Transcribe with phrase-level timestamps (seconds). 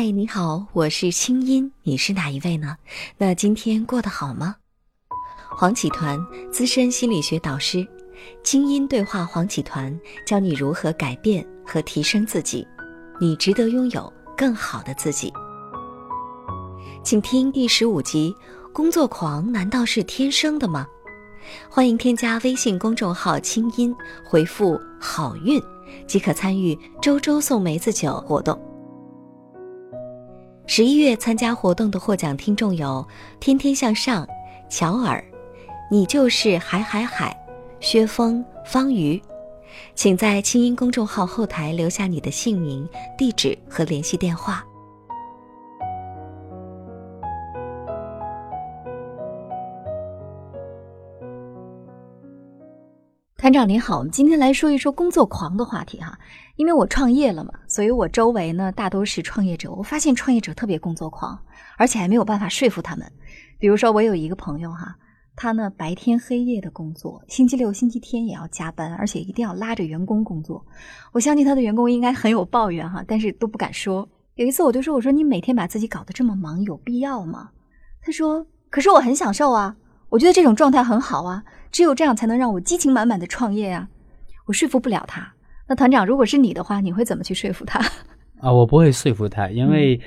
[0.00, 2.76] 嗨，你好，我是清音，你是哪一位呢？
[3.16, 4.54] 那今天过得好吗？
[5.50, 6.16] 黄启团，
[6.52, 7.84] 资深心理学导师，
[8.44, 9.92] 清音对话黄启团，
[10.24, 12.64] 教你如何改变和提升自己，
[13.20, 15.32] 你值得拥有更好的自己。
[17.02, 18.32] 请听第十五集：
[18.72, 20.86] 工作狂难道是天生的吗？
[21.68, 23.92] 欢迎添加微信公众号“清音”，
[24.24, 25.60] 回复“好运”
[26.06, 28.56] 即可参与周周送梅子酒活动。
[30.70, 33.04] 十一月参加活动的获奖听众有：
[33.40, 34.28] 天天向上、
[34.68, 35.24] 乔尔、
[35.90, 37.34] 你就是海海海、
[37.80, 39.20] 薛峰、方瑜。
[39.94, 44.62] 请在清音公众号后台留下你的姓名、地址和联系电话。
[53.48, 56.18] 班长您好，我们今天来说一说工作狂的话题哈。
[56.56, 59.72] 因为我创业了嘛，所以我周围呢大都是创业者。
[59.72, 61.38] 我发现创业者特别工作狂，
[61.78, 63.10] 而且还没有办法说服他们。
[63.58, 64.94] 比如说，我有一个朋友哈，
[65.34, 70.62] 他呢白天黑夜的工作，星期六、星期天也要加班，而且一定要拉着员工工作。
[71.14, 74.06] 我相信他的员工应该很有抱怨哈，但是都不敢说。
[74.34, 77.48] 有一次我就说：“我说你每天把自己搞得这么忙，有必要吗？”
[78.04, 79.74] 他说：“可是我很享受啊，
[80.10, 83.88] 我觉得这种状态很好啊。”只有这样才能让我激情满满的创业呀！
[84.46, 85.34] 我说服不了他。
[85.68, 87.78] 那团长，如果是你的话，你会怎么去说服他？
[88.40, 90.00] 啊，我不会说服他，因为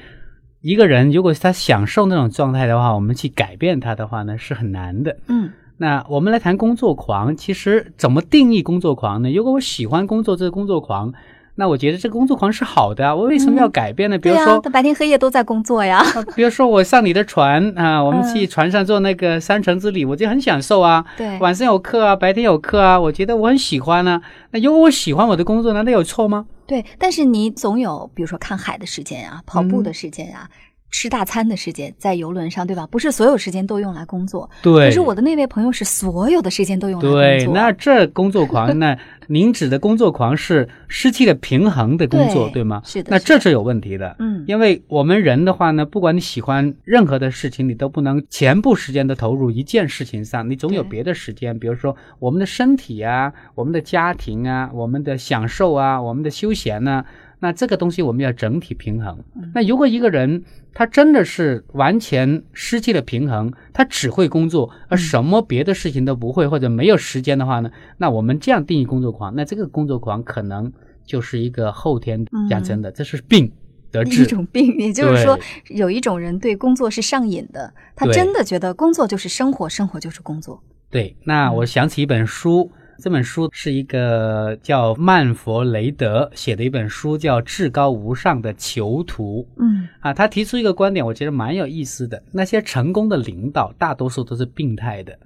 [0.61, 5.17] 一个人如果他享受那种状态的话，我们去改变他的话呢，是很难的。
[5.27, 9.31] 嗯，那我们来谈工作狂，其实怎么定义工作狂呢？
[9.31, 11.13] 如果我喜欢工作，这个工作狂。
[11.55, 14.17] 那我觉得这个工作狂是好的啊，我为什么要改变呢？
[14.17, 16.03] 比如说，他白天黑夜都在工作呀。
[16.35, 21.05] 比如说，我上你的船啊，我们去船上做那个三城之旅，我就很享受啊。
[21.17, 24.21] 对，晚上有课啊，白天有课啊，我觉得我很喜欢呢。
[24.51, 26.45] 那如果我喜欢我的工作，难道有错吗？
[26.65, 30.47] 对，但是你总有比如说看海的时间啊，跑步的时间啊。
[30.91, 32.85] 吃大餐的时间在游轮上，对吧？
[32.85, 34.47] 不是所有时间都用来工作。
[34.61, 34.89] 对。
[34.89, 37.21] 可是我的那位朋友是所有的时间都用来工作。
[37.21, 38.95] 对，那这工作狂， 那
[39.27, 42.81] 您指的工作狂是失去了平衡的工作，对吗？
[42.85, 43.09] 是的。
[43.09, 44.15] 那这是有问题的。
[44.19, 44.43] 嗯。
[44.47, 57.05] 因为我们人的话呢，不管你喜欢任何的事情，你都不能全部时间都投入一件事情上，你总有别的时间，比如说我们的身体啊，我们的家庭啊，我们的享受啊，我们的休闲呢。
[57.41, 59.17] 那这个东西我们要整体平衡。
[59.53, 60.43] 那如果一个人
[60.73, 67.71] 他真的是完全失去了平衡，他只会工作，而什么别的事情都不会或者没有时间的话呢？
[67.97, 70.71] 那我们这样定义工作狂，那这个工作狂可能
[71.03, 73.51] 就是一个后天养成的，这是病
[73.91, 74.77] 得 治一种病。
[74.77, 75.37] 也就是说，
[75.69, 80.63] 有一种人对工作是上瘾的，他真的觉得工作就是生活，生活就是工作。
[80.91, 82.71] 对，那我想起一本书。
[83.01, 89.43] 这本书是一个叫曼佛雷德写的一本书，叫《至高无上的囚徒》。
[89.59, 92.21] 嗯，啊，他提出一个观点，我觉得蛮有意思的。
[92.31, 95.17] 那些成功的领导，大多数都是病态的。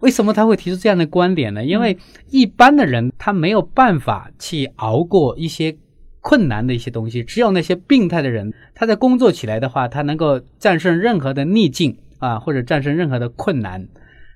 [0.00, 1.64] 为什么他会提出这样的观点呢？
[1.64, 1.96] 因为
[2.28, 5.74] 一般的人他没有办法去熬过一些
[6.20, 13.88] 困难的一些东西，只有那些病态的人，他在工作起来的话，他能够战胜任何的逆境啊，或者战胜任何的困难。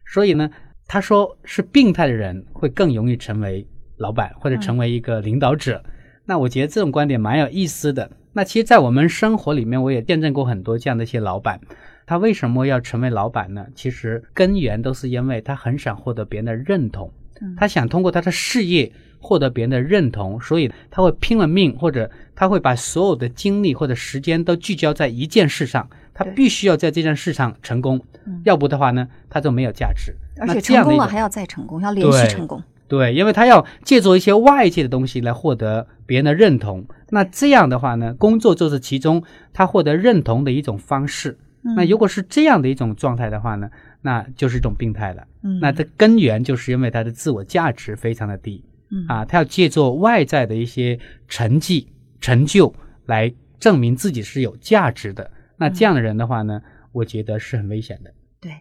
[0.07, 0.49] 所以呢。
[0.87, 5.83] 他说是病态的人会更容易成为老板或者成为一个领导者。
[6.27, 8.11] 那我觉得这种观点蛮有意思的。
[8.33, 11.61] 那其实，在我们生活里面，我也见证过很多这样的一些老板。
[12.07, 13.67] 他为什么要成为老板呢？
[13.75, 17.13] 其实根源都是因为他很想获得别人的认同，
[17.57, 25.89] 他想通过他的事业获得别人的认同，所以他会拼了命，或者他会把所有的精力或者时间都聚焦在一件事上。
[26.15, 28.01] 他必须要在这件事上成功，
[28.45, 30.15] 要不的话呢，他就没有价值。
[30.41, 32.63] 而且成功了还要再成功，要连续成功。
[32.87, 36.87] 对，因为他要借助一些外界的东西来获得别人的认同。
[37.11, 39.23] 那这样的话呢，工作就是其中
[39.53, 41.37] 他获得认同的一种方式。
[41.77, 43.71] 那如果是这样的一种状态的话呢，
[44.03, 45.27] 那就是一种病态了。
[45.63, 48.63] 那这根源就是因为他的自我价值非常的低。
[49.09, 51.89] 啊，他要借助外在的一些成绩、
[52.21, 52.73] 成就
[53.07, 55.31] 来证明自己是有价值的。
[55.57, 56.61] 那这样的人的话呢，
[56.93, 58.13] 我觉得是很危险的。
[58.41, 58.53] 对，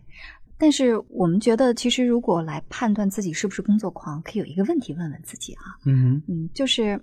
[0.57, 5.63] 但是我们觉得，其实如果来判断自己是不是工作狂，可以有一个问题问问自己啊。
[5.85, 6.99] 嗯嗯，就是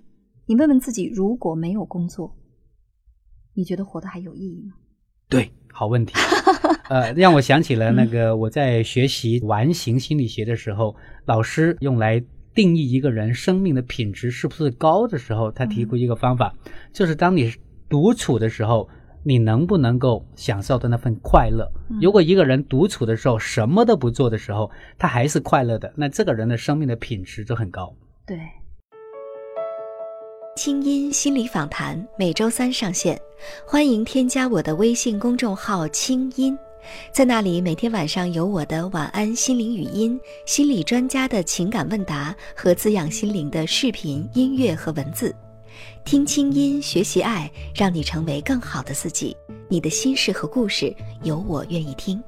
[0.47, 2.35] 你问问自己，如果没有工作，
[3.55, 4.75] 你觉得活得还有意义吗？
[5.29, 6.15] 对，好问题。
[6.89, 10.97] 呃，让我想起了那个我在学习完形心理学的时候，
[11.27, 12.23] 老师用来
[12.55, 16.55] 定义一个人生命的品质是不是高的时候，他提出一个方法，
[16.93, 17.53] 就是当你
[17.89, 18.89] 独处的时候。
[19.23, 21.71] 你能不能够享受的那份快乐？
[22.01, 27.95] 如果一个人独处的时候什么都不做的时候，他还是快乐的，那这个人的生命的品质就很高。
[28.27, 28.39] 对。
[30.57, 33.19] 清音心理访谈每周三上线，
[33.67, 36.59] 欢迎添加我的微信公众号“清音”，
[37.13, 45.35] 在那里每天晚上有我的晚安心灵语音、心理专家的情感问答和滋养心灵的视频、音乐和文字。
[46.05, 49.37] 听清音，学习爱，让你成为更好的自己。
[49.69, 52.23] 你的心事和故事，有我愿意听。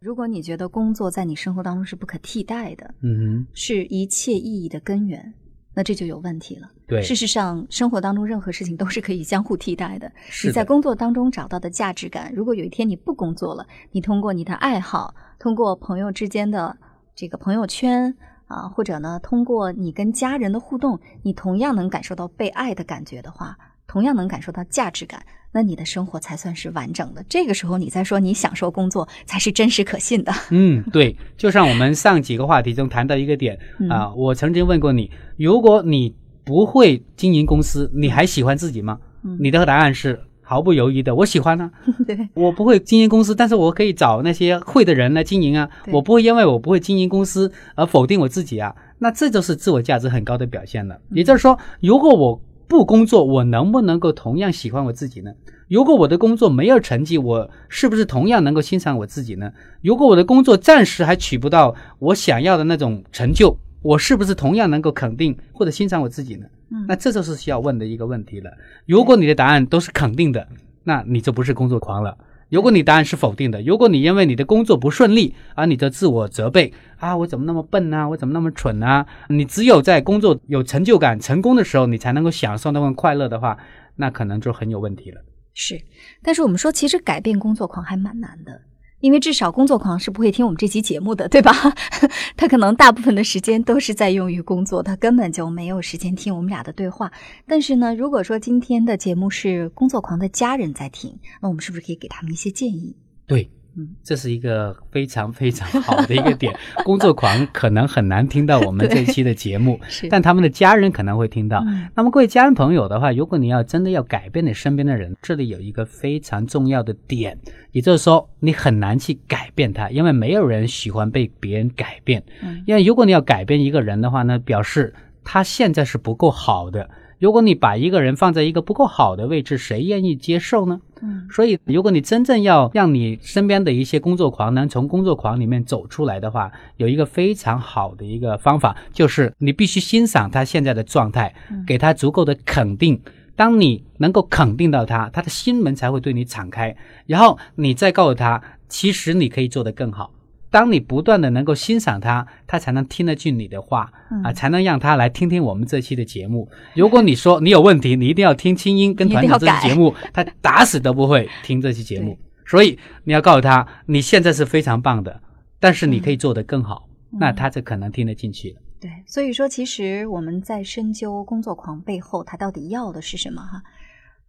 [0.00, 5.32] 如果你觉得工作在你生活当中是不可替代的，嗯是一切意义的根源，
[5.72, 6.68] 那这就有问题了。
[6.88, 10.10] 对事实上，生活当中任何事情都是可以相互替代的。
[10.28, 16.76] 是的你在工作当中找到的价值感，如果有一天你不工作了，你通过你的爱好，通过朋友之间的
[17.14, 18.12] 这个朋友圈
[18.52, 23.56] 啊，或者呢，通过你跟家人的互动，你同样能感受到被爱的感觉的话，
[23.86, 27.24] 同样能感受到价值感，那你的生活才算是完整的。
[27.28, 30.32] 这个时候，你再说你享受工作，才是真实可信的。
[30.50, 36.14] 嗯，对，就像我们上几个话题中谈到一个点嗯啊、我曾经问过你，如果你
[36.44, 38.98] 不会经营公司，你还喜欢自己吗？
[39.24, 40.20] 嗯你的答案是
[40.52, 41.70] 毫不犹豫的，我喜欢啊。
[42.06, 45.68] 对，我不会经营公司，但是我可以找那些会的人来经营啊。
[45.90, 48.74] 我不会因为我不会经营公司而否定我自己啊。
[48.98, 50.98] 那这就是自我价值很高的表现了。
[51.10, 55.32] 也就是说，如果我不工作，我能不能够同样喜欢我自己呢？
[55.68, 59.50] 如果我的工作没有成绩，我是不是同样能够欣赏我自己呢？
[59.82, 66.46] 如果我的工作暂时还取不到我想要的那种成就，我是不是同样能够肯定或者欣赏我自己呢？
[66.70, 68.50] 嗯那这就是需要问的一个问题了。
[68.86, 70.48] 如果你的答案都是肯定的，
[70.84, 72.16] 那你就不是工作狂了。
[72.48, 79.06] 如果你答案是否定的，如果你因为你的工作不顺利而你的自我责备啊，我怎么那么笨啊，我怎么那么蠢啊？
[79.28, 83.58] 你只有在工作有成就感、成功的时候，你才能够享受那份快乐的话，
[83.96, 85.20] 那可能就很有问题了。
[85.54, 85.80] 是，
[86.22, 88.60] 但是我们说，其实改变工作狂还蛮难的，
[89.02, 91.52] 因为至少工作狂是不会听我们这期节目的，对吧？
[92.38, 97.12] 他可能大部分的时间都是在用于工作，他根本就没有时间听我们俩的对话。
[97.46, 102.96] 但是呢，如果说今天的节目是工作狂的家人在听，那我们是不是可以给他们一些建议？
[103.26, 106.54] 对，嗯，这是一个非常非常好的一个点。
[106.84, 109.80] 工作狂可能很难听到我们这期的节目，
[110.10, 111.62] 但他们的家人可能会听到。
[111.66, 117.38] 嗯那么各位家人朋友的话，如果你要真的要改变你身边的人，这里有一个非常重要的点，
[117.72, 122.22] 也就是说你很难去改变他，因为没有人喜欢被别人改变。
[122.42, 124.94] 嗯因为如果你要改变一个人的话呢，表示
[125.24, 126.90] 他现在是不够好的。
[127.18, 130.80] 如果你把一个人放在一个不够好的位置，谁愿意接受呢？
[131.02, 141.34] 嗯所以，如果你真正要让你身边的一些工作狂能从工作狂里面走出来的话，有一个非常好的一个方法，就是你必须欣赏他现在的状态，
[141.66, 143.00] 给他足够的肯定。
[143.34, 146.76] 当你能够肯定到他，他的心门才会对你敞开，
[147.06, 150.12] 然后你再告诉他，其实你可以做得更好。
[150.52, 156.48] 当你不断的能够欣赏他，他才能听得进你的话嗯啊，才能让他来听听我们这期的节目。
[156.74, 162.16] 如果你说你有问题，你一定要听清音跟团长这期节目， 他打死都不会听这期节目。
[162.44, 165.22] 所以你要告诉他，你现在是非常棒的，
[165.58, 168.60] 但是你可以做得更好，嗯那他就可能听得进去了。
[168.78, 173.62] 对，所以说，其实我们在深究工作狂背后他到底要的是什么哈。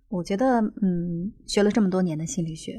[0.10, 2.75] 我觉得，嗯，学了这么多年的心理学，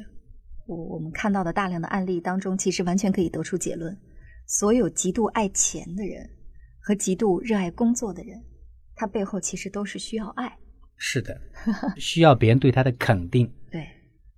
[0.67, 3.97] 我我们看到的大量的案例当中，其实完全可以得出结论：
[4.47, 6.29] 所有极度爱钱的人
[6.81, 8.43] 和极度热爱工作的人，
[8.95, 10.57] 他背后其实都是需要爱。
[10.97, 11.39] 是的，
[11.99, 13.53] 需要别人对他的肯定。
[13.71, 13.87] 对，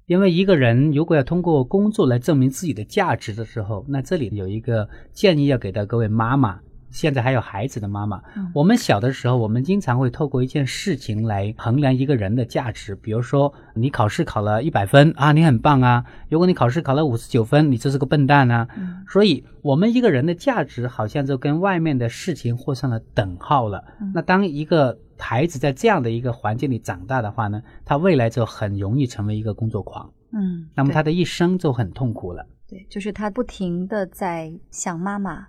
[0.06, 8.20] 因为一个人如果要通过工作来证明自己的价值的时候，那这里有一个建议要给到各位妈妈，现在还有孩子的妈妈。
[8.36, 18.68] 嗯我们小的时候，我们经常会透过一件事情来衡量一个人的价值，比如说你考试考了一百分啊，你很棒啊；如果你考试考了五十九分，你就是个笨蛋啊。
[18.76, 23.84] 嗯所以，我们一个人的价值好像就跟外面的事情画上了等号了。
[24.00, 32.46] 嗯那当一个孩子在这样的一个环境里长大的话呢，他未来就很容易成为一个工作狂，嗯，那么他的一生就很痛苦了。
[32.68, 35.46] 对，就是他不停的在想妈妈、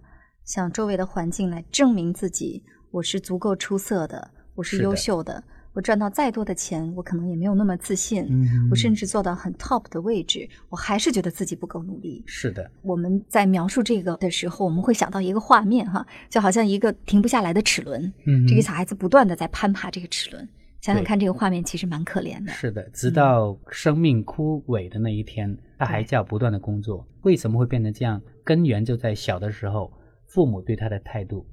[0.48, 5.44] 向周围的环境来证明自己，我是足够出色的，我是优秀的。
[5.74, 8.26] 我赚到再多的钱，我可能也没有那么自信。
[8.30, 12.24] 嗯我甚至做到很 top 的位置，我还是觉得自己不够努力。
[12.26, 20.48] 是的，我们在描述这个的时候，我们会想到一个画面哈，就好像一个停不下来的齿轮，嗯这个小孩子不断的在攀爬这个齿轮。
[20.80, 22.54] 想想看，这个画面其实蛮可怜的。
[22.54, 27.06] 是的，直到生命枯萎的那一天，他还叫不断的工作。
[27.24, 28.22] 为什么会变成这样？
[28.46, 29.92] 根源就在小的时候
[30.28, 31.46] 父母对他的态度。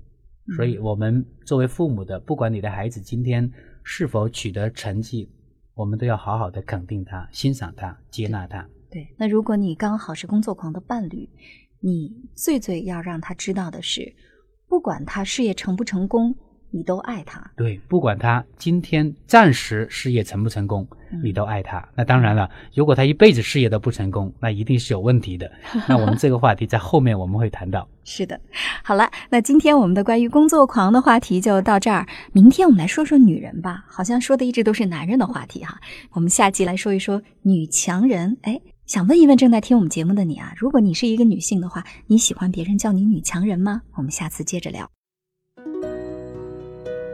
[0.56, 3.50] 所以，我们作为父母的，不管你的孩子今天
[3.82, 5.26] 是否取得成绩，
[5.72, 8.68] 我们都要好好的肯定他、欣赏他、接纳他。
[8.90, 11.26] 对，那如果你刚好是工作狂的伴侣，
[11.80, 14.14] 你最最要让他知道的是，
[14.68, 16.36] 不管他事业成不成功，
[16.74, 17.40] 你都爱他。
[17.56, 20.84] 对，不管他今天暂时事业成不成功，
[21.22, 21.88] 你都爱他。
[21.94, 25.48] 那当然了，如果他一辈子事业都不成功，那一定是有问题的。
[25.88, 27.88] 那我们这个话题在后面我们会谈到。
[28.02, 28.38] 是的，
[28.82, 32.04] 好了，那今天我们的关于工作狂的话题就到这儿。
[32.32, 35.78] 明天我们来说说女人吧，好像说的一直都是男人的话题哈。
[36.10, 38.36] 我们下集来说一说女强人。
[38.42, 43.82] 哎，想问一问正在听我们节目的你啊，如果你是一个女性的话，你喜欢别人叫你女强人吗？
[43.94, 44.90] 我们下次接着聊。